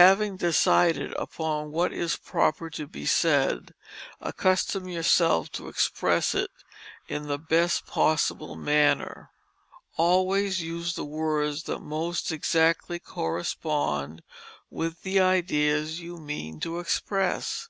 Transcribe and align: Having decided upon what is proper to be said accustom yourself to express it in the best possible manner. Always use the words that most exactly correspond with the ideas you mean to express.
Having 0.00 0.38
decided 0.38 1.12
upon 1.18 1.72
what 1.72 1.92
is 1.92 2.16
proper 2.16 2.70
to 2.70 2.86
be 2.86 3.04
said 3.04 3.74
accustom 4.18 4.88
yourself 4.88 5.52
to 5.52 5.68
express 5.68 6.34
it 6.34 6.50
in 7.06 7.26
the 7.28 7.38
best 7.38 7.84
possible 7.84 8.56
manner. 8.56 9.28
Always 9.98 10.62
use 10.62 10.94
the 10.94 11.04
words 11.04 11.64
that 11.64 11.80
most 11.80 12.32
exactly 12.32 12.98
correspond 12.98 14.22
with 14.70 15.02
the 15.02 15.20
ideas 15.20 16.00
you 16.00 16.16
mean 16.16 16.60
to 16.60 16.78
express. 16.78 17.68